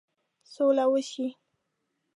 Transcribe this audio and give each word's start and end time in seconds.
سوله 0.53 0.85
وشي. 0.91 1.27